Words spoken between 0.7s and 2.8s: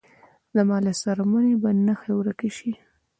له څرمنې به نخښې ورکې شې